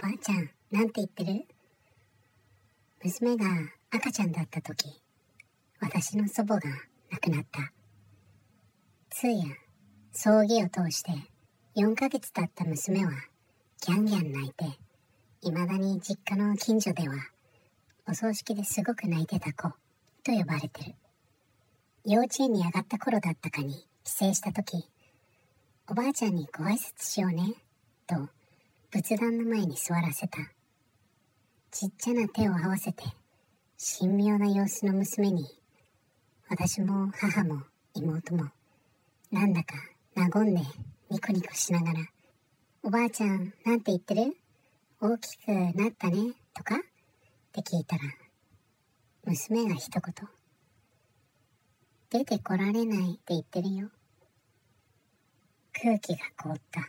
[0.00, 1.44] ばあちゃん、なんて言ってる？
[3.04, 3.44] 娘が
[3.90, 5.02] 赤ちゃんだった時、
[5.78, 6.70] 私の祖母が
[7.10, 7.70] 亡くなった。
[9.10, 9.44] 通夜、
[10.12, 11.12] 葬儀を通して
[11.76, 13.12] 4ヶ月経った娘は
[13.82, 14.64] ギャンギャン泣いて、
[15.42, 17.16] 未だに実家の近所では
[18.08, 19.68] お葬式ですごく泣いてた子
[20.24, 20.94] と呼ばれてる。
[22.06, 24.88] 幼稚園に上がった頃だったかに帰省した時、
[25.88, 27.52] おばあちゃんにご挨拶しようね、
[28.06, 28.30] と
[28.92, 30.38] 仏壇の前に座らせた。
[31.70, 33.04] ちっちゃな手を合わせて、
[34.00, 35.46] 神妙な様子の娘に、
[36.48, 37.62] 私も母も
[37.94, 38.48] 妹も、
[39.30, 39.76] なんだか
[40.16, 40.60] 和んで
[41.08, 42.00] ニコニコしながら、
[42.82, 44.36] おばあちゃんなんて言ってる？
[45.00, 46.74] 大きくなったねとか？
[46.74, 46.78] っ
[47.52, 48.02] て聞いたら、
[49.24, 50.28] 娘が一言、
[52.10, 53.88] 出てこられないって言ってるよ。
[55.80, 56.88] 空気が凍った。